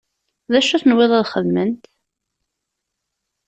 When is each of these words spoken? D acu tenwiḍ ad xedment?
D 0.51 0.53
acu 0.59 0.77
tenwiḍ 0.81 1.11
ad 1.19 1.25
xedment? 1.33 1.83